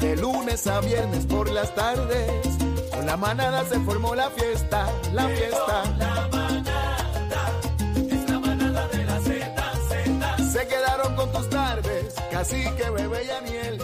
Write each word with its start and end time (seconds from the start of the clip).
De 0.00 0.16
lunes 0.16 0.66
a 0.66 0.80
viernes 0.80 1.26
por 1.26 1.50
las 1.50 1.74
tardes, 1.74 2.46
con 2.92 3.06
la 3.06 3.16
manada 3.16 3.64
se 3.64 3.80
formó 3.80 4.14
la 4.14 4.30
fiesta, 4.30 4.86
la 5.12 5.28
fiesta. 5.28 5.82
La 5.98 6.28
manada, 6.28 7.50
es 7.96 8.30
la 8.30 8.38
manada 8.38 8.88
de 8.88 9.04
la 9.04 9.20
Z, 9.20 10.52
Se 10.52 10.66
quedaron 10.68 11.16
con 11.16 11.32
tus 11.32 11.48
tardes, 11.48 12.14
cacique, 12.30 12.90
bebé 12.90 13.24
y 13.24 13.30
Aniel. 13.30 13.78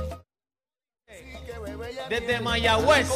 Cacique, 1.06 1.58
bebé 1.64 1.92
y 1.92 1.98
Aniel. 1.98 2.20
Desde 2.26 2.40
Mayagüez. 2.40 3.08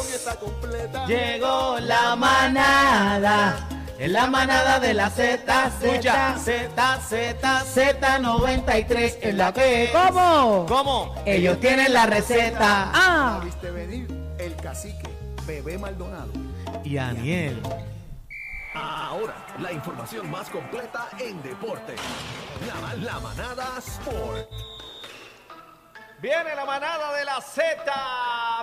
Llegó 1.07 1.79
la 1.79 2.15
manada. 2.15 3.74
Es 3.97 4.11
la 4.11 4.27
manada 4.27 4.79
de 4.79 4.93
la 4.93 5.09
Z, 5.09 5.71
Z, 5.79 6.37
Z, 6.37 6.99
Z, 6.99 7.63
Z93. 7.63 9.17
Es 9.21 9.35
la 9.35 9.53
que. 9.53 9.89
¿Cómo? 9.93 10.65
¿Cómo? 10.67 11.15
Ellos 11.25 11.59
tienen 11.61 11.93
la 11.93 12.05
receta. 12.05 12.91
Ah, 12.93 13.39
Viste 13.43 13.71
venir 13.71 14.07
el 14.37 14.55
cacique, 14.57 15.07
bebé 15.45 15.77
Maldonado. 15.77 16.31
Y 16.83 16.97
Aniel. 16.97 17.61
Ahora, 18.73 19.33
la 19.59 19.71
información 19.71 20.29
más 20.29 20.49
completa 20.49 21.07
en 21.17 21.41
deporte. 21.41 21.95
La, 22.67 22.95
la 22.95 23.19
manada 23.21 23.65
Sport. 23.77 24.49
Viene 26.21 26.53
la 26.55 26.65
manada 26.65 27.13
de 27.17 27.23
la 27.23 27.39
Z. 27.39 27.65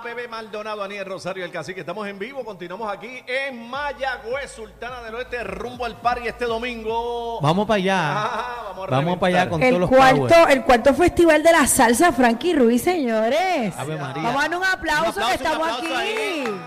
Bebé 0.03 0.27
Maldonado, 0.27 0.83
Aniel 0.83 1.05
Rosario, 1.05 1.45
el 1.45 1.51
cacique. 1.51 1.79
Estamos 1.79 2.07
en 2.07 2.19
vivo. 2.19 2.43
Continuamos 2.43 2.91
aquí 2.91 3.23
en 3.25 3.69
Mayagüez, 3.69 4.51
Sultana 4.51 5.01
del 5.01 5.15
Oeste, 5.15 5.43
rumbo 5.43 5.85
al 5.85 5.95
party 6.01 6.27
este 6.27 6.45
domingo. 6.45 7.39
Vamos 7.41 7.65
para 7.65 7.77
allá. 7.77 7.99
Ah, 8.01 8.63
vamos 8.69 8.87
a 8.87 8.91
Vamos 8.91 9.17
para 9.17 9.41
allá 9.41 9.49
con 9.49 9.61
todos 9.61 9.79
los 9.79 9.89
cuarto, 9.89 10.27
power. 10.27 10.51
el 10.51 10.63
cuarto 10.63 10.93
festival 10.93 11.41
de 11.43 11.51
la 11.51 11.65
salsa 11.67 12.11
Frankie 12.11 12.53
Ruiz, 12.53 12.83
señores. 12.83 13.73
Ave 13.77 13.95
María. 13.97 14.23
Vamos 14.23 14.43
a 14.45 14.49
dar 14.49 14.57
un 14.57 14.65
aplauso, 14.65 15.03
Un 15.03 15.09
aplauso, 15.09 15.27
que 15.29 15.35
estamos 15.35 15.67
aplauso 15.67 15.97
aquí. 15.97 16.09
ahí. 16.11 16.61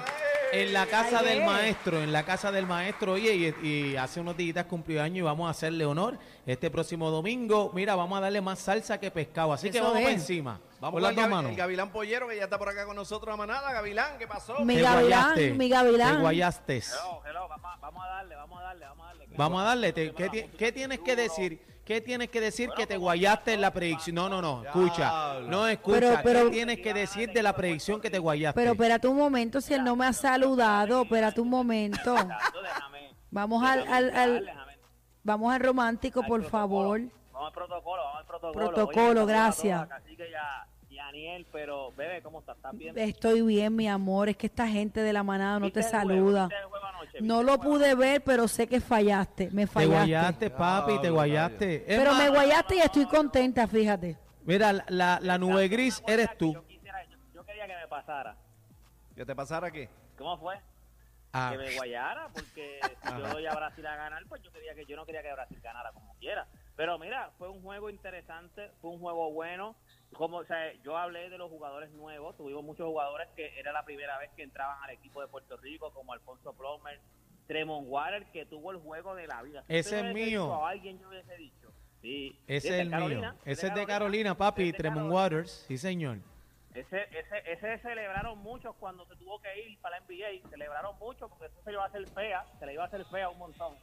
En 0.62 0.72
la 0.72 0.86
casa 0.86 1.18
Ay, 1.20 1.26
del 1.26 1.44
maestro, 1.44 2.02
en 2.02 2.12
la 2.12 2.24
casa 2.24 2.50
del 2.50 2.66
maestro, 2.66 3.12
oye, 3.12 3.54
y, 3.62 3.66
y 3.66 3.96
hace 3.96 4.20
unos 4.20 4.36
días 4.36 4.64
cumplió 4.66 5.02
año 5.02 5.18
y 5.18 5.22
vamos 5.22 5.46
a 5.48 5.50
hacerle 5.50 5.84
honor 5.84 6.18
este 6.46 6.70
próximo 6.70 7.10
domingo. 7.10 7.70
Mira, 7.74 7.94
vamos 7.94 8.16
a 8.18 8.20
darle 8.22 8.40
más 8.40 8.58
salsa 8.58 8.98
que 8.98 9.10
pescado, 9.10 9.52
así 9.52 9.70
que 9.70 9.78
Eso 9.78 9.84
vamos 9.86 10.00
es. 10.00 10.04
para 10.04 10.14
encima. 10.14 10.60
Vamos 10.80 10.92
con 10.94 11.02
las 11.02 11.10
el, 11.10 11.16
dos 11.16 11.28
manos. 11.28 11.50
el 11.50 11.56
Gavilán 11.56 11.90
Pollero, 11.90 12.28
que 12.28 12.36
ya 12.36 12.44
está 12.44 12.58
por 12.58 12.68
acá 12.68 12.84
con 12.84 12.96
nosotros, 12.96 13.32
la 13.32 13.36
manada. 13.36 13.72
Gavilán, 13.72 14.18
¿qué 14.18 14.26
pasó? 14.26 14.62
Mi 14.64 14.74
Te 14.76 14.82
gavilán, 14.82 15.24
guayaste, 15.32 15.54
mi 15.54 15.68
gavilán. 15.68 16.14
Te 16.16 16.20
guayaste. 16.22 16.82
Vamos, 17.04 17.25
a- 18.06 18.10
vamos 18.10 18.14
a 18.14 18.14
darle, 18.16 18.34
vamos 18.36 18.58
a 18.58 18.62
darle, 18.62 18.86
vamos 18.86 19.04
a 19.04 19.08
darle. 19.08 19.26
Vamos 19.36 19.60
a 19.60 19.64
darle. 19.64 19.94
¿qué, 19.94 20.28
ti- 20.30 20.44
qué 20.58 20.72
tienes 20.72 21.00
que 21.00 21.16
decir? 21.16 21.76
¿Qué 21.84 22.00
tienes 22.00 22.30
que 22.30 22.40
decir 22.40 22.68
que 22.76 22.84
te 22.84 22.96
guayaste 22.96 23.52
en 23.52 23.60
la 23.60 23.70
predicción? 23.72 24.16
No, 24.16 24.28
no, 24.28 24.42
no, 24.42 24.64
escucha. 24.64 25.38
No 25.42 25.68
escucha. 25.68 25.98
Pero- 26.00 26.20
pero- 26.24 26.44
¿Qué 26.46 26.50
tienes 26.50 26.80
que 26.80 26.92
decir 26.92 27.30
de 27.32 27.42
la 27.44 27.54
predicción 27.54 28.00
que 28.00 28.10
te 28.10 28.18
guayaste? 28.18 28.58
Pero 28.60 28.72
espérate 28.72 29.06
un 29.06 29.16
momento, 29.16 29.60
si 29.60 29.72
él 29.74 29.84
no 29.84 29.94
me 29.94 30.04
ha 30.06 30.12
saludado, 30.12 31.02
espérate 31.02 31.40
un 31.40 31.48
momento. 31.50 32.16
Vamos 33.30 33.62
al, 33.64 33.86
al, 33.86 34.16
al- 34.16 34.50
vamos 35.22 35.54
al 35.54 35.60
romántico, 35.60 36.22
por 36.24 36.42
favor. 36.44 37.00
Vamos 37.32 37.48
al 37.48 37.52
protocolo, 37.54 38.02
vamos 38.02 38.18
al 38.20 38.26
protocolo. 38.26 38.66
Protocolo, 38.72 39.26
gracias. 39.26 39.88
Aniel, 41.08 41.46
pero, 41.52 41.92
bebé, 41.96 42.20
¿cómo 42.22 42.40
estás? 42.40 42.56
¿Estás 42.56 42.76
bien? 42.76 42.98
Estoy 42.98 43.42
bien, 43.42 43.74
mi 43.74 43.88
amor. 43.88 44.28
Es 44.28 44.36
que 44.36 44.46
esta 44.46 44.66
gente 44.68 45.00
de 45.02 45.12
la 45.12 45.22
manada 45.22 45.58
no 45.58 45.66
¿Viste 45.66 45.82
te 45.82 45.88
saluda. 45.88 46.48
No 47.20 47.38
¿Viste 47.38 47.52
lo 47.52 47.58
pude 47.60 47.90
anoche? 47.90 47.94
ver, 47.94 48.24
pero 48.24 48.48
sé 48.48 48.66
que 48.66 48.80
fallaste. 48.80 49.50
Me 49.52 49.62
te 49.62 49.66
fallaste. 49.68 49.94
guayaste, 49.96 50.50
papi, 50.50 51.00
te 51.00 51.10
guayaste. 51.10 51.74
Es 51.92 51.98
Pero 51.98 52.12
más, 52.12 52.22
me 52.22 52.28
guayaste 52.30 52.76
y 52.76 52.78
estoy 52.80 53.06
contenta, 53.06 53.66
fíjate. 53.66 54.16
Mira, 54.44 54.72
la, 54.72 54.84
la, 54.88 55.18
la 55.22 55.38
nube 55.38 55.68
gris 55.68 56.02
eres 56.06 56.28
que 56.30 56.36
tú. 56.36 56.52
Yo, 56.52 56.66
quisiera, 56.66 57.04
yo, 57.06 57.16
yo 57.34 57.44
quería 57.44 57.66
que 57.66 57.74
me 57.76 57.88
pasara. 57.88 58.36
¿Qué 59.14 59.24
te 59.24 59.34
pasara 59.34 59.68
aquí? 59.68 59.88
¿Cómo 60.18 60.38
fue? 60.38 60.56
Ah, 61.32 61.50
Que 61.52 61.58
me 61.58 61.74
guayara, 61.76 62.28
porque 62.32 62.80
si 63.02 63.08
yo 63.10 63.28
doy 63.28 63.46
a 63.46 63.54
Brasil 63.54 63.86
a 63.86 63.96
ganar, 63.96 64.22
pues 64.28 64.42
yo 64.42 64.50
quería 64.52 64.74
que 64.74 64.86
yo 64.86 64.96
no 64.96 65.04
quería 65.04 65.22
que 65.22 65.32
Brasil 65.32 65.60
ganara 65.62 65.92
como 65.92 66.14
quiera. 66.14 66.46
Pero 66.76 66.98
mira, 66.98 67.30
fue 67.38 67.48
un 67.48 67.62
juego 67.62 67.88
interesante, 67.88 68.70
fue 68.80 68.90
un 68.90 69.00
juego 69.00 69.32
bueno. 69.32 69.74
Como, 70.12 70.38
o 70.38 70.44
sea, 70.44 70.72
yo 70.84 70.96
hablé 70.96 71.30
de 71.30 71.38
los 71.38 71.50
jugadores 71.50 71.90
nuevos, 71.92 72.36
tuvimos 72.36 72.62
muchos 72.64 72.86
jugadores 72.86 73.28
que 73.34 73.58
era 73.58 73.72
la 73.72 73.84
primera 73.84 74.18
vez 74.18 74.30
que 74.36 74.42
entraban 74.42 74.76
al 74.82 74.90
equipo 74.90 75.20
de 75.20 75.28
Puerto 75.28 75.56
Rico, 75.56 75.90
como 75.92 76.12
Alfonso 76.12 76.52
Plomer, 76.52 77.00
Tremont 77.46 77.86
Water, 77.88 78.26
que 78.26 78.44
tuvo 78.46 78.72
el 78.72 78.78
juego 78.78 79.14
de 79.14 79.26
la 79.26 79.42
vida. 79.42 79.64
Ese 79.68 80.00
es 80.00 80.14
mío. 80.14 80.54
A 80.54 80.70
alguien 80.70 80.98
yo 81.00 81.08
hubiese 81.08 81.36
dicho. 81.36 81.72
Sí, 82.02 82.38
ese 82.46 82.68
es 82.68 82.74
el 82.74 82.90
de 82.90 82.90
Carolina, 82.90 83.32
mío. 83.32 83.40
Ese 83.44 83.66
es 83.66 83.74
de 83.74 83.86
Carolina, 83.86 84.36
papi, 84.36 84.72
Tremont. 84.72 85.10
Waters. 85.10 85.64
Sí, 85.66 85.78
señor. 85.78 86.18
Ese, 86.74 87.08
ese, 87.10 87.52
ese 87.52 87.78
celebraron 87.78 88.38
muchos 88.38 88.76
cuando 88.76 89.06
se 89.06 89.16
tuvo 89.16 89.40
que 89.40 89.48
ir 89.60 89.78
para 89.80 89.98
la 89.98 90.04
NBA. 90.04 90.48
Celebraron 90.50 90.96
mucho 90.98 91.28
porque 91.28 91.46
eso 91.46 91.60
se 91.64 91.70
le 91.70 91.76
iba 91.76 91.84
a 91.84 91.86
hacer 91.86 92.06
fea. 92.10 92.44
Se 92.58 92.66
le 92.66 92.74
iba 92.74 92.84
a 92.84 92.86
hacer 92.86 93.04
fea 93.06 93.30
un 93.30 93.38
montón. 93.38 93.74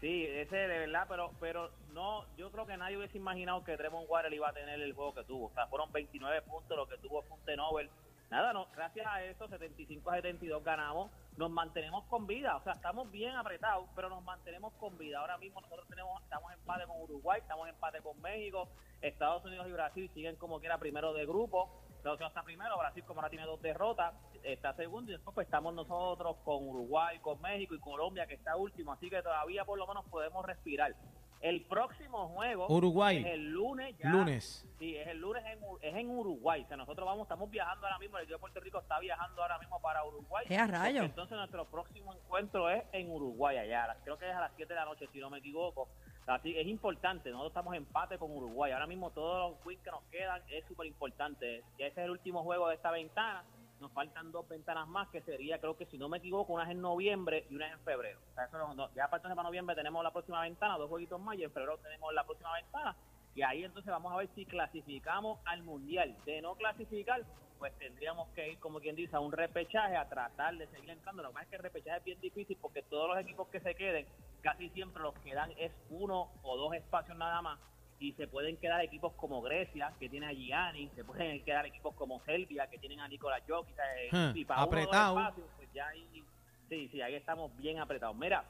Sí, 0.00 0.26
ese 0.26 0.56
de 0.56 0.78
verdad, 0.78 1.06
pero 1.08 1.30
pero 1.40 1.70
no, 1.92 2.24
yo 2.36 2.50
creo 2.50 2.66
que 2.66 2.76
nadie 2.76 2.98
hubiese 2.98 3.16
imaginado 3.16 3.64
que 3.64 3.76
Tremont 3.76 4.08
Water 4.08 4.32
iba 4.32 4.48
a 4.48 4.52
tener 4.52 4.80
el 4.80 4.92
juego 4.92 5.14
que 5.14 5.24
tuvo. 5.24 5.46
O 5.46 5.52
sea, 5.54 5.66
fueron 5.68 5.90
29 5.92 6.42
puntos 6.42 6.76
lo 6.76 6.86
que 6.86 6.98
tuvo 6.98 7.22
fue 7.22 7.36
un 7.38 7.44
T-Nobel. 7.44 7.90
Nada, 8.30 8.52
no, 8.52 8.66
gracias 8.74 9.06
a 9.06 9.22
eso, 9.22 9.48
75 9.48 10.10
a 10.10 10.16
72 10.16 10.62
ganamos. 10.64 11.10
Nos 11.36 11.50
mantenemos 11.50 12.04
con 12.06 12.26
vida. 12.26 12.56
O 12.56 12.62
sea, 12.62 12.72
estamos 12.72 13.10
bien 13.10 13.36
apretados, 13.36 13.88
pero 13.94 14.08
nos 14.08 14.22
mantenemos 14.24 14.72
con 14.74 14.98
vida. 14.98 15.20
Ahora 15.20 15.38
mismo 15.38 15.60
nosotros 15.60 15.86
tenemos 15.88 16.20
estamos 16.22 16.52
en 16.52 16.58
empate 16.58 16.86
con 16.86 17.00
Uruguay, 17.02 17.40
estamos 17.40 17.68
en 17.68 17.74
empate 17.74 18.00
con 18.00 18.20
México. 18.20 18.68
Estados 19.00 19.44
Unidos 19.44 19.66
y 19.68 19.72
Brasil 19.72 20.10
siguen 20.12 20.36
como 20.36 20.58
quiera 20.60 20.78
primero 20.78 21.12
de 21.12 21.24
grupo. 21.24 21.70
Estados 22.06 22.20
Unidos 22.20 22.30
está 22.30 22.42
primero, 22.44 22.78
Brasil 22.78 23.04
como 23.04 23.20
ahora 23.20 23.30
tiene 23.30 23.46
dos 23.46 23.60
derrotas, 23.60 24.14
está 24.44 24.72
segundo 24.74 25.10
y 25.10 25.14
después 25.14 25.34
pues 25.34 25.46
estamos 25.46 25.74
nosotros 25.74 26.36
con 26.44 26.68
Uruguay, 26.68 27.18
con 27.18 27.40
México 27.40 27.74
y 27.74 27.80
Colombia 27.80 28.26
que 28.26 28.34
está 28.34 28.54
último. 28.56 28.92
Así 28.92 29.10
que 29.10 29.22
todavía 29.22 29.64
por 29.64 29.76
lo 29.76 29.86
menos 29.88 30.04
podemos 30.06 30.44
respirar. 30.46 30.94
El 31.40 31.62
próximo 31.66 32.28
juego 32.28 32.66
Uruguay. 32.68 33.18
es 33.18 33.26
el 33.26 33.50
lunes 33.50 33.96
ya. 33.98 34.08
Lunes. 34.08 34.64
Sí, 34.78 34.96
es 34.96 35.06
el 35.08 35.18
lunes 35.18 35.44
en, 35.46 35.58
es 35.82 35.94
en 35.94 36.10
Uruguay. 36.10 36.62
O 36.62 36.68
sea, 36.68 36.76
nosotros 36.76 37.04
vamos, 37.04 37.24
estamos 37.24 37.50
viajando 37.50 37.86
ahora 37.86 37.98
mismo. 37.98 38.16
El 38.16 38.24
equipo 38.24 38.36
de 38.36 38.40
Puerto 38.40 38.60
Rico 38.60 38.78
está 38.78 38.98
viajando 39.00 39.42
ahora 39.42 39.58
mismo 39.58 39.80
para 39.80 40.02
Uruguay. 40.04 40.46
¡Eh, 40.48 40.56
a 40.56 40.66
rayo! 40.66 41.00
Porque 41.00 41.06
Entonces 41.06 41.36
nuestro 41.36 41.66
próximo 41.66 42.14
encuentro 42.14 42.70
es 42.70 42.84
en 42.92 43.10
Uruguay 43.10 43.58
allá. 43.58 43.96
Creo 44.04 44.16
que 44.16 44.30
es 44.30 44.34
a 44.34 44.40
las 44.40 44.52
7 44.56 44.72
de 44.72 44.80
la 44.80 44.86
noche, 44.86 45.08
si 45.12 45.18
no 45.18 45.28
me 45.28 45.38
equivoco. 45.38 45.88
Así 46.26 46.58
es 46.58 46.66
importante. 46.66 47.30
Nosotros 47.30 47.50
estamos 47.52 47.74
en 47.74 47.82
empate 47.82 48.18
con 48.18 48.32
Uruguay. 48.32 48.72
Ahora 48.72 48.86
mismo 48.86 49.10
todos 49.10 49.50
los 49.52 49.66
wins 49.66 49.80
que 49.82 49.90
nos 49.90 50.02
quedan 50.04 50.42
es 50.48 50.64
súper 50.66 50.86
importante. 50.86 51.62
Ya 51.78 51.86
ese 51.86 52.00
es 52.00 52.04
el 52.06 52.10
último 52.10 52.42
juego 52.42 52.68
de 52.68 52.74
esta 52.74 52.90
ventana. 52.90 53.44
Nos 53.80 53.92
faltan 53.92 54.32
dos 54.32 54.48
ventanas 54.48 54.88
más, 54.88 55.06
que 55.10 55.20
sería, 55.20 55.58
creo 55.60 55.76
que 55.76 55.84
si 55.86 55.98
no 55.98 56.08
me 56.08 56.16
equivoco, 56.18 56.54
una 56.54 56.64
es 56.64 56.70
en 56.70 56.80
noviembre 56.80 57.44
y 57.50 57.54
una 57.56 57.66
es 57.66 57.74
en 57.74 57.80
febrero. 57.80 58.18
Eso 58.32 58.74
no- 58.74 58.88
ya 58.94 59.04
para 59.08 59.18
entonces 59.18 59.36
noviembre 59.44 59.76
tenemos 59.76 60.02
la 60.02 60.10
próxima 60.10 60.40
ventana, 60.40 60.78
dos 60.78 60.88
jueguitos 60.88 61.20
más, 61.20 61.36
y 61.36 61.44
en 61.44 61.52
febrero 61.52 61.76
tenemos 61.78 62.12
la 62.14 62.24
próxima 62.24 62.54
ventana. 62.54 62.96
Y 63.34 63.42
ahí 63.42 63.64
entonces 63.64 63.90
vamos 63.92 64.10
a 64.12 64.16
ver 64.16 64.28
si 64.34 64.46
clasificamos 64.46 65.38
al 65.44 65.62
Mundial. 65.62 66.16
De 66.24 66.40
no 66.40 66.54
clasificar, 66.54 67.22
pues 67.58 67.76
tendríamos 67.78 68.28
que 68.30 68.52
ir, 68.52 68.58
como 68.60 68.80
quien 68.80 68.96
dice, 68.96 69.14
a 69.14 69.20
un 69.20 69.30
repechaje, 69.32 69.94
a 69.94 70.08
tratar 70.08 70.56
de 70.56 70.66
seguir 70.68 70.88
entrando. 70.88 71.22
Lo 71.22 71.32
que 71.34 71.42
es 71.42 71.48
que 71.48 71.56
el 71.56 71.62
repechaje 71.62 71.98
es 71.98 72.04
bien 72.04 72.20
difícil 72.20 72.56
porque 72.58 72.80
todos 72.82 73.10
los 73.10 73.18
equipos 73.18 73.46
que 73.48 73.60
se 73.60 73.74
queden, 73.74 74.06
casi 74.46 74.68
siempre 74.70 75.02
los 75.02 75.12
que 75.24 75.34
dan 75.34 75.50
es 75.58 75.72
uno 75.90 76.30
o 76.44 76.56
dos 76.56 76.72
espacios 76.74 77.16
nada 77.18 77.42
más. 77.42 77.58
Y 77.98 78.12
se 78.12 78.28
pueden 78.28 78.56
quedar 78.58 78.80
equipos 78.82 79.12
como 79.14 79.42
Grecia, 79.42 79.92
que 79.98 80.08
tiene 80.08 80.26
a 80.26 80.32
Gianni, 80.32 80.88
se 80.94 81.02
pueden 81.02 81.42
quedar 81.44 81.66
equipos 81.66 81.94
como 81.96 82.20
Serbia, 82.24 82.68
que 82.68 82.78
tienen 82.78 83.00
a 83.00 83.08
Nikola 83.08 83.40
Jokic. 83.48 83.76
eh, 83.78 84.08
Hmm, 84.12 84.36
y 84.36 84.44
para 84.44 84.64
uno 84.64 84.68
o 84.68 84.70
dos 84.70 84.82
apretado. 84.84 85.18
espacios, 85.18 85.46
pues 85.56 85.72
ya 85.72 85.88
ahí, 85.88 86.24
sí, 86.68 86.88
sí, 86.92 87.02
ahí 87.02 87.14
estamos 87.16 87.56
bien 87.56 87.80
apretados. 87.80 88.14
Mira, 88.14 88.44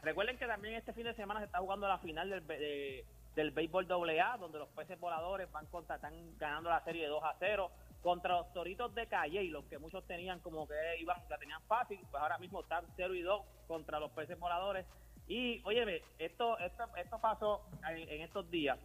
recuerden 0.00 0.38
que 0.38 0.46
también 0.46 0.76
este 0.76 0.94
fin 0.94 1.04
de 1.04 1.14
semana 1.14 1.40
se 1.40 1.46
está 1.46 1.58
jugando 1.58 1.86
la 1.88 1.98
final 1.98 2.30
del, 2.30 2.46
de- 2.46 3.04
del 3.34 3.50
béisbol 3.50 3.86
AA, 3.90 4.36
donde 4.38 4.60
los 4.60 4.68
peces 4.70 4.98
voladores 4.98 5.50
van 5.52 5.66
contra, 5.66 5.96
están 5.96 6.14
ganando 6.38 6.70
la 6.70 6.82
serie 6.84 7.06
2 7.08 7.22
a 7.22 7.34
0 7.40 7.70
contra 8.00 8.36
los 8.36 8.52
toritos 8.52 8.94
de 8.94 9.08
Calle 9.08 9.42
y 9.42 9.48
los 9.48 9.64
que 9.64 9.78
muchos 9.78 10.06
tenían 10.06 10.38
como 10.38 10.68
que 10.68 10.74
iban, 11.00 11.16
la 11.28 11.36
tenían 11.36 11.60
fácil, 11.62 11.98
pues 12.10 12.22
ahora 12.22 12.38
mismo 12.38 12.60
están 12.60 12.84
0 12.96 13.12
y 13.14 13.22
2 13.22 13.42
contra 13.66 13.98
los 13.98 14.12
peces 14.12 14.38
voladores. 14.38 14.86
Y, 15.28 15.60
óyeme, 15.64 16.02
esto, 16.18 16.58
esto, 16.58 16.84
esto 16.96 17.18
pasó 17.18 17.62
en, 17.90 18.08
en 18.08 18.20
estos 18.22 18.50
días. 18.50 18.78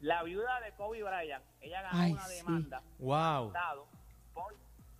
La 0.00 0.22
viuda 0.22 0.60
de 0.60 0.72
Kobe 0.72 1.02
Bryant, 1.02 1.44
ella 1.60 1.82
ganó 1.82 1.98
Ay, 1.98 2.12
una 2.12 2.22
sí. 2.26 2.36
demanda 2.36 2.82
Wow. 2.98 3.46
Estado 3.48 3.86
por- 4.34 4.56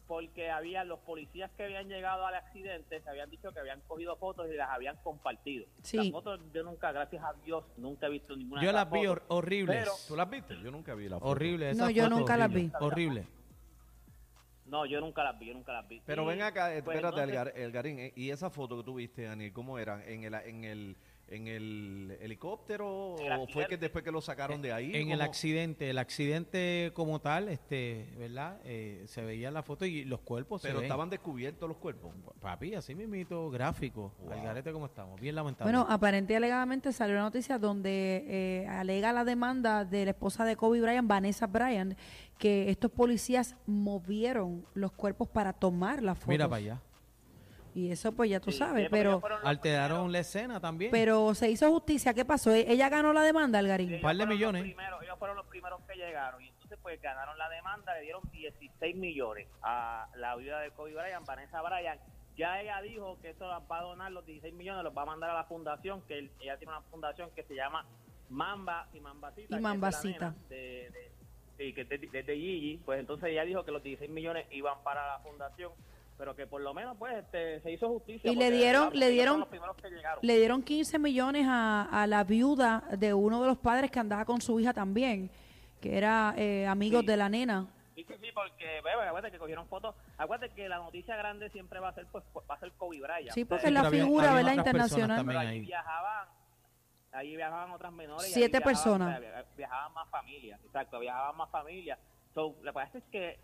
porque 0.07 0.51
había 0.51 0.85
los 0.85 0.99
policías 1.01 1.51
que 1.53 1.65
habían 1.65 1.89
llegado 1.89 2.27
al 2.27 2.35
accidente 2.35 3.01
se 3.01 3.09
habían 3.09 3.31
dicho 3.31 3.51
que 3.53 3.61
habían 3.61 3.81
cogido 3.83 4.15
fotos 4.17 4.47
y 4.53 4.55
las 4.57 4.69
habían 4.71 4.97
compartido. 5.03 5.65
Sí. 5.83 5.97
Las 5.97 6.11
fotos 6.11 6.41
yo 6.53 6.63
nunca, 6.65 6.93
gracias 6.93 7.23
a 7.25 7.33
Dios, 7.45 7.65
nunca 7.79 8.07
he 8.07 8.11
visto 8.11 8.37
ninguna 8.37 8.61
Yo 8.63 8.69
de 8.69 8.73
las 8.75 8.91
vi 8.91 9.07
fotos. 9.07 9.11
hor- 9.17 9.25
horribles. 9.29 9.77
Pero- 9.79 9.93
¿Tú 10.09 10.17
las 10.17 10.29
viste? 10.29 10.61
Yo 10.63 10.71
nunca 10.71 10.95
vi 10.95 11.09
la 11.09 11.19
foto. 11.19 11.31
Horrible. 11.31 11.75
No, 11.75 11.89
yo 11.91 12.05
fotos 12.05 12.19
nunca 12.19 12.37
las 12.37 12.51
horribles, 12.51 12.73
vi. 12.79 12.85
Horrible. 12.85 13.27
No, 14.73 14.87
yo 14.87 15.03
nunca 15.03 15.23
las 15.23 15.39
vi, 15.39 15.49
yo 15.49 15.53
nunca 15.53 15.71
las 15.75 15.87
vi. 15.87 16.01
Pero 16.07 16.23
Y, 16.25 16.27
ven 16.29 16.41
acá, 16.41 16.65
pues, 16.69 16.79
espérate, 16.79 17.07
entonces- 17.07 17.29
Elgar- 17.29 17.53
Elgarín, 17.55 17.99
eh, 17.99 18.13
¿y 18.17 18.31
esa 18.31 18.49
foto 18.49 18.79
que 18.79 18.85
tú 18.85 18.95
viste, 18.95 19.25
Daniel, 19.25 19.53
cómo 19.53 19.79
eran? 19.79 20.01
¿En 20.09 20.25
el, 20.25 20.33
en 20.33 20.65
el 20.65 20.97
en 21.33 21.49
el 21.49 22.19
helicóptero 22.21 23.17
El 23.19 23.33
o 23.33 23.47
fue 23.47 23.67
que 23.67 23.79
después 23.79 24.05
que 24.05 24.11
lo 24.11 24.21
sacaron 24.21 24.61
de 24.61 24.73
ahí? 24.73 24.95
En 24.95 25.11
el 25.11 25.23
accidente, 25.23 25.89
el 25.89 25.99
accidente 25.99 26.93
como 26.95 27.21
tal, 27.21 27.49
este, 27.49 28.13
¿verdad? 28.19 28.61
Eh, 28.65 29.05
se 29.07 29.23
veía 29.23 29.51
la 29.51 29.63
foto 29.63 29.87
y 29.87 30.05
los 30.05 30.21
cuerpos 30.21 30.63
se 30.63 30.69
Pero 30.69 30.81
ven. 30.81 30.85
estaban 30.85 31.09
descubiertos 31.11 31.69
los 31.69 31.79
cuerpos. 31.79 32.13
Papi, 32.41 32.75
así 32.75 32.95
mismito, 32.95 33.51
gráfico. 33.51 34.13
Wow. 34.21 34.33
Al 34.33 34.43
garete 34.43 34.73
como 34.73 34.87
estamos. 34.87 35.21
Bien 35.21 35.35
lamentable. 35.35 35.73
Bueno, 35.73 35.87
aparente 35.91 36.35
y 36.35 36.37
alegadamente 36.37 36.93
salió 36.93 37.15
una 37.15 37.25
noticia 37.25 37.59
donde 37.59 38.25
eh, 38.27 38.67
alega 38.69 39.13
la 39.13 39.25
demanda 39.25 39.85
de 39.85 40.05
la 40.05 40.11
esposa 40.11 40.45
de 40.45 40.57
Kobe 40.57 40.81
Bryant, 40.81 41.09
Vanessa 41.09 41.47
Bryant, 41.47 41.97
que 42.39 42.71
estos 42.71 42.91
policías 42.91 43.57
movieron 43.67 44.67
los 44.75 44.93
cuerpos 44.93 45.29
para 45.29 45.53
tomar 45.53 46.03
la 46.03 46.15
foto. 46.15 46.31
Mira 46.31 46.49
para 46.49 46.59
allá. 46.59 46.83
Y 47.75 47.91
eso 47.91 48.13
pues 48.13 48.29
ya 48.31 48.39
tú 48.39 48.51
Sí, 48.53 48.59
sabes, 48.59 48.85
sí, 48.85 48.89
pero 48.91 49.23
Alteraron 49.45 50.13
la 50.13 50.19
escena 50.19 50.61
también. 50.61 50.91
pero 50.91 51.35
se 51.35 51.51
hizo 51.51 51.71
justicia. 51.71 52.13
¿Qué 52.13 52.25
pasó? 52.25 52.51
¿E- 52.53 52.71
¿Ella 52.71 52.89
ganó 52.91 53.13
la 53.13 53.23
demanda, 53.23 53.59
Algarín? 53.59 53.89
ellos 53.89 54.03
par 54.03 54.15
de 54.17 54.27
millones. 54.27 54.63
primeros- 54.63 55.03
ellos 55.03 55.19
fueron 55.19 55.37
los 55.39 55.47
primeros 55.47 55.81
que 55.89 55.95
llegaron 55.95 56.43
y 56.43 56.49
entonces 56.49 56.79
pues 56.83 57.01
ganaron 57.01 57.39
la 57.39 57.49
demanda, 57.49 57.95
le 57.95 58.03
dieron 58.03 58.23
16 58.31 58.95
millones 58.97 59.47
a 59.63 60.07
la 60.17 60.37
viuda 60.37 60.61
de 60.61 60.71
Kobe 60.73 60.93
Bryant, 60.95 61.25
Vanessa 61.27 61.63
Bryant. 61.63 62.01
Ya 62.37 62.61
ella 62.61 62.81
dijo 62.83 63.19
que 63.21 63.31
eso 63.31 63.47
va 63.47 63.79
a 63.79 63.83
donar 63.83 64.13
los 64.13 64.25
16 64.27 64.55
millones, 64.55 64.85
los 64.85 64.97
va 64.97 65.03
a 65.03 65.07
mandar 65.07 65.31
a 65.31 65.35
la 65.35 65.45
fundación, 65.45 66.03
que 66.03 66.19
él- 66.19 66.31
ella 66.41 66.57
tiene 66.59 66.73
una 66.73 66.83
fundación 66.83 67.31
que 67.35 67.43
se 67.45 67.55
llama 67.55 67.87
Mamba 68.29 68.89
y 68.95 69.01
Mambacita. 69.01 69.43
Y 69.43 69.49
que 69.49 69.55
es 69.55 69.57
de 69.57 69.63
la 69.63 69.69
Mambacita. 69.69 70.35
De, 70.49 70.91
de- 70.91 71.13
que 71.75 71.81
es 71.83 71.89
de, 71.89 71.99
de- 71.99 72.23
de 72.23 72.37
Gigi, 72.37 72.81
pues 72.85 72.99
entonces 73.01 73.29
ella 73.31 73.45
dijo 73.45 73.65
que 73.65 73.71
los 73.71 73.83
16 73.83 74.11
millones 74.11 74.47
iban 74.51 74.83
para 74.83 75.07
la 75.07 75.19
fundación, 75.21 75.71
pero 76.19 76.35
que 76.37 76.47
por 76.47 76.61
lo 76.61 76.73
menos 76.75 76.97
pues 76.99 77.17
este, 77.17 77.61
se 77.61 77.73
hizo 77.73 77.89
justicia. 77.89 78.31
Y 78.31 78.37
le 78.37 78.51
dieron- 78.51 78.85
¿verdad? 78.91 78.99
le 78.99 79.09
dieron- 79.11 79.27
fueron 79.35 79.41
los 79.41 79.49
primeros 79.49 79.77
que 79.77 79.91
llegaron. 79.91 80.19
Le 80.23 80.37
dieron 80.39 80.63
15 80.63 80.99
millones 80.99 81.47
a, 81.49 81.83
a 81.91 82.07
la 82.07 82.25
viuda 82.25 82.85
de 82.97 83.13
uno 83.15 83.41
de 83.41 83.49
los 83.49 83.59
padres 83.59 83.91
que 83.91 83.99
andaba 83.99 84.25
con 84.25 84.41
su 84.41 84.59
hija 84.61 84.73
también, 84.73 85.31
que 85.81 85.97
era 85.97 86.35
eh, 86.37 86.67
amigo 86.67 87.01
Sí. 87.01 87.07
de 87.07 87.17
la 87.17 87.29
nena. 87.29 87.67
Sí, 87.95 88.05
sí, 88.09 88.15
sí, 88.23 88.29
porque, 88.35 88.81
bebé, 88.83 89.03
acuérdate 89.07 89.33
que 89.33 89.39
cogieron 89.39 89.67
fotos. 89.69 89.95
Acuérdate 90.17 90.55
que 90.55 90.67
la 90.69 90.79
noticia 90.79 91.15
grande 91.17 91.51
siempre 91.51 91.79
va 91.79 91.91
a 91.91 91.95
ser, 91.95 92.07
pues, 92.07 92.25
va 92.51 92.55
a 92.55 92.59
ser 92.59 92.73
Kobe 92.73 93.01
Bryant. 93.01 93.33
Sí, 93.33 93.45
porque 93.45 93.65
Pero 93.65 93.69
es 93.79 93.83
la 93.85 93.91
pero 93.91 94.05
figura, 94.05 94.31
había 94.31 94.37
¿verdad? 94.45 94.55
Internacional. 94.55 95.17
también. 95.19 95.39
allí 95.41 95.51
ahí. 95.51 95.61
viajaban, 95.61 96.29
allí 97.13 97.37
viajaban 97.37 97.71
otras 97.73 97.93
menores. 97.93 98.33
Siete 98.33 98.59
viajaban, 98.59 98.75
personas. 98.75 99.09
o 99.09 99.21
sea, 99.21 99.21
via- 99.21 99.47
viajaban 99.57 99.93
más 99.93 100.09
familias, 100.09 100.61
exacto, 100.65 100.99
viajaban 101.01 101.37
más 101.37 101.51
familias. 101.51 101.99
So, 102.33 102.55
lo 102.63 102.71
que 102.71 102.73
pasa 102.73 102.97
es 102.99 103.05
que 103.13 103.39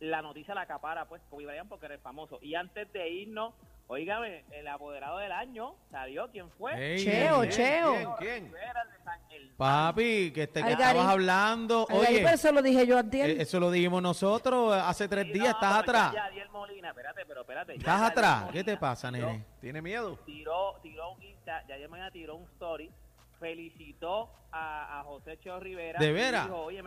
la 0.00 0.22
noticia 0.22 0.54
la 0.54 0.62
acapara, 0.62 1.06
pues, 1.06 1.22
Kobe 1.30 1.46
Bryant 1.46 1.68
porque 1.68 1.86
eres 1.86 2.00
famoso. 2.00 2.38
Y 2.42 2.54
antes 2.54 2.92
de 2.92 3.08
irnos, 3.08 3.54
oígame, 3.86 4.44
el 4.50 4.66
apoderado 4.68 5.18
del 5.18 5.32
año 5.32 5.74
salió, 5.90 6.28
¿quién 6.30 6.50
fue? 6.52 6.96
Cheo, 6.98 7.44
Cheo. 7.46 7.92
¿Quién? 7.94 8.08
¿Quién? 8.18 8.44
Rivera 8.46 8.84
de 8.84 9.04
San 9.04 9.20
Germán. 9.30 9.54
Papi, 9.56 10.32
que, 10.32 10.46
te, 10.48 10.60
que 10.60 10.66
Algarín. 10.68 10.80
estabas 10.86 11.06
hablando. 11.12 11.86
Algarín, 11.88 12.08
Oye, 12.08 12.18
pero 12.24 12.34
eso 12.34 12.52
lo 12.52 12.62
dije 12.62 12.86
yo 12.86 12.98
antier. 12.98 13.30
eh, 13.30 13.36
eso 13.42 13.60
lo 13.60 13.70
dijimos 13.70 14.02
nosotros 14.02 14.74
hace 14.74 15.06
tres 15.08 15.26
Sí, 15.26 15.32
días. 15.34 15.44
no, 15.46 15.50
¿Estás 15.52 15.74
atrás? 15.74 16.12
ya 16.12 16.30
Molina, 16.50 16.88
espérate, 16.90 17.24
pero 17.26 17.40
espérate. 17.42 17.74
¿Estás 17.74 18.02
atrás? 18.02 18.40
Molina 18.42 18.52
¿Qué 18.52 18.64
te 18.64 18.76
pasa, 18.76 19.10
tiró- 19.12 19.26
nene? 19.28 19.44
¿Tiene 19.60 19.82
miedo? 19.82 20.18
tiró, 20.26 20.74
tiró 20.82 21.12
un 21.12 21.22
Insta, 21.22 21.64
ya 21.66 21.88
mañana 21.88 22.10
tiró 22.10 22.36
un 22.36 22.44
story, 22.52 22.90
felicitó 23.38 24.30
a, 24.50 25.00
a 25.00 25.04
José 25.04 25.38
Cheo 25.40 25.60
Rivera. 25.60 25.98
¿De 26.00 26.12
veras? 26.12 26.46
Dijo, 26.46 26.62
oye, 26.62 26.82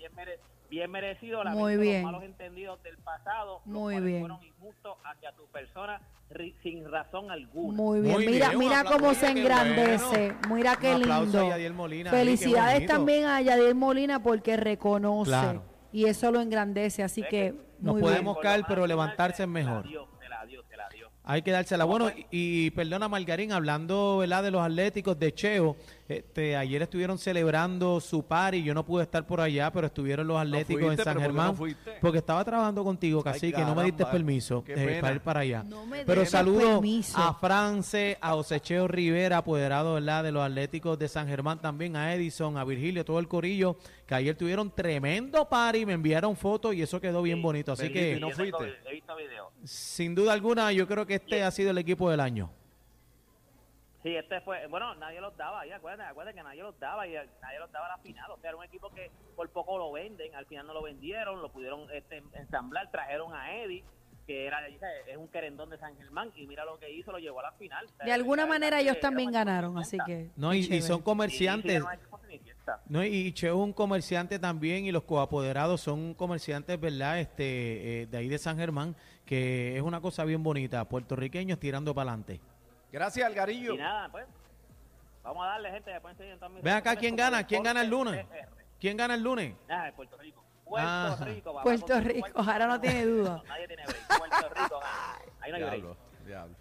bien, 0.00 0.14
mere- 0.14 0.38
bien 0.70 0.90
merecido 0.90 1.44
la 1.44 1.50
Muy 1.50 1.76
bien. 1.76 2.02
los 2.02 2.12
malos 2.12 2.24
entendidos 2.24 2.82
del 2.82 2.96
pasado, 2.98 3.60
Muy 3.64 4.00
bien. 4.00 4.20
fueron 4.20 4.42
injustos 4.42 4.96
hacia 5.04 5.32
tu 5.32 5.46
persona 5.48 6.00
ri- 6.30 6.54
sin 6.62 6.88
razón 6.90 7.30
alguna. 7.30 7.76
Muy 7.76 8.00
bien, 8.00 8.14
Muy 8.14 8.26
mira, 8.26 8.48
bien, 8.48 8.58
mira 8.58 8.84
cómo 8.84 9.12
se 9.14 9.30
engrandece, 9.30 10.34
mira 10.48 10.76
qué 10.76 10.94
Un 10.94 11.02
lindo. 11.02 11.40
a 11.46 11.48
Yadiel 11.50 11.74
Molina, 11.74 12.10
ahí, 12.10 12.16
qué 12.16 12.24
Felicidades 12.24 12.86
también 12.86 13.26
a 13.26 13.40
Yadiel 13.42 13.74
Molina 13.74 14.22
porque 14.22 14.56
reconoce 14.56 15.30
Claro. 15.30 15.62
y 15.92 16.06
eso 16.06 16.30
lo 16.30 16.40
engrandece, 16.40 17.02
así 17.02 17.20
Es 17.22 17.28
que 17.28 17.54
Nos 17.80 18.00
podemos 18.00 18.38
caer, 18.38 18.64
pero 18.68 18.86
levantarse 18.86 19.42
es 19.42 19.48
mejor 19.48 19.84
se 19.86 20.28
la 20.28 20.44
dio, 20.46 20.62
se 20.68 20.76
la 20.76 20.88
dio. 20.90 21.10
Hay 21.30 21.42
que 21.42 21.50
dársela. 21.52 21.84
Bueno, 21.84 22.10
y, 22.10 22.26
y 22.66 22.70
perdona, 22.70 23.08
Margarín, 23.08 23.52
hablando 23.52 24.18
¿verdad? 24.18 24.42
de 24.42 24.50
los 24.50 24.62
atléticos 24.62 25.18
de 25.18 25.32
Cheo, 25.32 25.76
este, 26.08 26.56
ayer 26.56 26.82
estuvieron 26.82 27.18
celebrando 27.18 28.00
su 28.00 28.24
party. 28.24 28.64
Yo 28.64 28.74
no 28.74 28.84
pude 28.84 29.04
estar 29.04 29.24
por 29.26 29.40
allá, 29.40 29.70
pero 29.72 29.86
estuvieron 29.86 30.26
los 30.26 30.38
atléticos 30.40 30.82
fuiste, 30.86 31.02
en 31.02 31.04
San 31.04 31.14
pero 31.14 31.14
¿por 31.14 31.20
qué 31.20 31.26
Germán. 31.28 31.46
no 31.46 31.54
fuiste? 31.54 31.92
porque 32.00 32.18
estaba 32.18 32.44
trabajando 32.44 32.82
contigo, 32.82 33.22
casi 33.22 33.52
que 33.52 33.60
no 33.62 33.74
me 33.76 33.84
diste 33.84 34.04
permiso 34.06 34.64
eh, 34.66 34.98
para 35.00 35.14
ir 35.14 35.20
para 35.20 35.40
allá. 35.40 35.62
No 35.62 35.86
me 35.86 36.04
pero 36.04 36.26
saludo 36.26 36.72
permiso. 36.80 37.16
a 37.16 37.34
France, 37.34 38.18
a 38.20 38.34
Osecheo 38.34 38.88
Rivera, 38.88 39.36
apoderado 39.38 39.94
¿verdad? 39.94 40.24
de 40.24 40.32
los 40.32 40.42
atléticos 40.42 40.98
de 40.98 41.06
San 41.08 41.28
Germán, 41.28 41.60
también 41.60 41.94
a 41.94 42.12
Edison, 42.14 42.56
a 42.58 42.64
Virgilio, 42.64 43.04
todo 43.04 43.20
el 43.20 43.28
corillo, 43.28 43.76
que 44.06 44.14
ayer 44.16 44.34
tuvieron 44.36 44.70
tremendo 44.74 45.48
party, 45.48 45.86
me 45.86 45.92
enviaron 45.92 46.36
fotos 46.36 46.74
y 46.74 46.82
eso 46.82 47.00
quedó 47.00 47.22
bien 47.22 47.36
Sí, 47.38 47.42
bonito. 47.42 47.72
Así 47.72 47.88
que, 47.92 48.16
y 48.16 48.20
no 48.20 48.30
fuiste. 48.30 48.64
vi- 48.64 48.70
He 48.88 48.92
visto 48.94 49.14
videos. 49.14 49.48
sin 49.62 50.16
duda 50.16 50.32
alguna, 50.32 50.72
yo 50.72 50.88
creo 50.88 51.06
que 51.06 51.19
este 51.22 51.42
ha 51.42 51.50
sido 51.50 51.70
el 51.70 51.78
equipo 51.78 52.10
del 52.10 52.20
año. 52.20 52.50
Sí, 54.02 54.16
este 54.16 54.40
fue, 54.40 54.66
bueno, 54.68 54.94
nadie 54.94 55.20
los 55.20 55.36
daba, 55.36 55.60
ahí, 55.60 55.72
acuérdate, 55.72 56.08
acuérdate 56.08 56.36
que 56.36 56.42
nadie 56.42 56.62
los 56.62 56.78
daba 56.80 57.06
y 57.06 57.12
nadie 57.12 57.58
los 57.58 57.70
daba 57.70 57.86
a 57.86 57.96
la 57.96 57.98
final, 57.98 58.30
o 58.30 58.38
sea, 58.38 58.48
era 58.48 58.56
un 58.56 58.64
equipo 58.64 58.88
que 58.94 59.10
por 59.36 59.50
poco 59.50 59.76
lo 59.76 59.92
venden, 59.92 60.34
al 60.34 60.46
final 60.46 60.66
no 60.66 60.72
lo 60.72 60.82
vendieron, 60.82 61.42
lo 61.42 61.50
pudieron 61.50 61.86
este, 61.92 62.22
ensamblar, 62.32 62.90
trajeron 62.90 63.34
a 63.34 63.54
Eddie, 63.54 63.84
que 64.30 64.46
era 64.46 64.64
es 64.68 65.16
un 65.16 65.26
querendón 65.26 65.70
de 65.70 65.78
San 65.78 65.96
Germán 65.96 66.30
y 66.36 66.46
mira 66.46 66.64
lo 66.64 66.78
que 66.78 66.88
hizo, 66.88 67.10
lo 67.10 67.18
llevó 67.18 67.40
a 67.40 67.44
la 67.44 67.52
final. 67.52 67.84
O 67.84 67.88
sea, 67.88 68.06
De 68.06 68.12
alguna 68.12 68.46
manera 68.46 68.78
ellos 68.78 69.00
también 69.00 69.32
ganaron, 69.32 69.76
así 69.76 69.98
que 70.06 70.30
No, 70.36 70.54
y, 70.54 70.82
son 70.82 71.02
comerciantes. 71.02 71.82
No, 72.86 73.04
y 73.04 73.32
Cheo 73.32 73.56
es 73.56 73.60
un 73.60 73.72
comerciante 73.72 74.38
también 74.38 74.84
y 74.84 74.92
los 74.92 75.02
coapoderados 75.02 75.80
son 75.80 76.14
comerciantes, 76.14 76.78
¿verdad? 76.78 77.18
Este, 77.18 78.02
eh, 78.02 78.06
de 78.06 78.18
ahí 78.18 78.28
de 78.28 78.38
San 78.38 78.56
Germán, 78.56 78.94
que 79.26 79.76
es 79.76 79.82
una 79.82 80.00
cosa 80.00 80.24
bien 80.24 80.44
bonita, 80.44 80.84
puertorriqueños 80.84 81.58
tirando 81.58 81.92
para 81.92 82.12
adelante. 82.12 82.40
Gracias, 82.92 83.26
Algarillo. 83.26 83.74
Y 83.74 83.78
nada, 83.78 84.08
pues, 84.12 84.26
vamos 85.24 85.44
a 85.44 85.48
darle, 85.48 85.72
gente, 85.72 85.90
después 85.90 86.12
enseñan 86.12 86.38
todas 86.38 86.54
mis 86.54 86.62
Ven 86.62 86.74
acá, 86.74 86.94
¿quién 86.94 87.16
gana? 87.16 87.44
¿Quién 87.44 87.64
gana 87.64 87.82
el 87.82 87.90
lunes? 87.90 88.24
¿Quién 88.78 88.96
gana 88.96 89.14
el 89.14 89.22
lunes? 89.24 89.56
Ah, 89.68 89.86
de 89.86 89.92
Puerto 89.92 90.16
Rico. 90.18 90.44
Puerto 90.70 90.88
Ajá. 90.88 91.24
Rico. 91.26 91.52
papá, 91.52 91.62
Puerto 91.64 92.00
Rico, 92.00 92.20
Puerto 92.32 92.50
ahora 92.50 92.66
no 92.66 92.80
tiene 92.80 93.04
duda. 93.04 93.30
No, 93.36 93.42
nadie 93.44 93.66
tiene 93.66 93.84
break. 93.84 94.18
Puerto 94.18 94.48
Rico. 94.54 94.80
Ahí 95.40 95.50
no 95.50 95.56
hay 95.56 95.62
break. 95.62 95.72
Diablo, 95.82 95.96
diablo. 96.26 96.56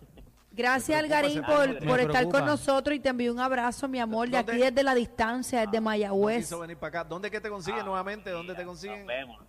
Gracias, 0.51 0.99
Algarín, 0.99 1.43
por, 1.43 1.85
por 1.87 1.99
estar 2.01 2.27
con 2.27 2.45
nosotros 2.45 2.95
y 2.95 2.99
te 2.99 3.09
envío 3.09 3.31
un 3.31 3.39
abrazo, 3.39 3.87
mi 3.87 3.99
amor, 3.99 4.27
de 4.29 4.37
aquí 4.37 4.57
desde 4.57 4.83
la 4.83 4.93
distancia, 4.95 5.59
desde 5.61 5.77
No 5.77 5.83
Mayagüez. 5.83 6.37
quiso 6.45 6.59
venir 6.59 6.75
para 6.77 7.01
acá. 7.01 7.03
¿Dónde 7.09 7.29
que 7.31 7.39
te 7.39 7.49
consiguen 7.49 7.81
Ah, 7.81 7.85
nuevamente? 7.85 8.29
¿Dónde 8.31 8.55
te 8.55 8.65
consiguen? 8.65 8.99
Nos 8.99 9.07
vemos. 9.07 9.43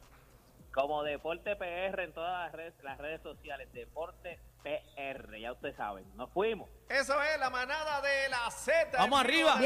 Como 0.72 1.02
Deporte 1.02 1.56
PR 1.56 2.04
en 2.04 2.12
todas 2.12 2.44
las 2.44 2.52
redes, 2.52 2.74
las 2.84 2.98
redes 2.98 3.20
sociales. 3.22 3.72
Deporte 3.72 4.38
PR, 4.62 5.40
ya 5.40 5.50
ustedes 5.52 5.74
saben. 5.74 6.04
Nos 6.16 6.30
fuimos. 6.30 6.68
Eso 6.88 7.20
es 7.22 7.40
la 7.40 7.50
manada 7.50 8.00
de 8.02 8.28
la 8.28 8.48
Z. 8.52 8.90
Vamos 8.98 9.20
arriba. 9.20 9.56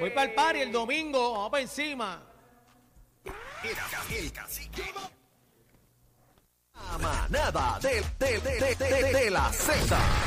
Voy 0.00 0.10
para 0.10 0.24
el 0.28 0.34
party 0.34 0.60
el 0.60 0.72
domingo, 0.72 1.32
vamos 1.32 1.50
para 1.50 1.62
encima. 1.62 2.22
El, 3.64 4.30
cacique. 4.30 4.82
Manada 7.00 7.78
de, 7.80 8.04
de, 8.18 8.40
de, 8.40 9.12
de 9.12 9.30
la 9.30 9.50
Z. 9.50 10.23